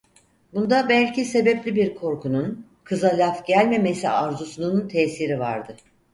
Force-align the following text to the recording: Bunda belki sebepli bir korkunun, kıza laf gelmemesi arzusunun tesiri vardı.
Bunda 0.53 0.89
belki 0.89 1.25
sebepli 1.25 1.75
bir 1.75 1.95
korkunun, 1.95 2.65
kıza 2.83 3.17
laf 3.17 3.45
gelmemesi 3.47 4.09
arzusunun 4.09 4.87
tesiri 4.87 5.39
vardı. 5.39 5.77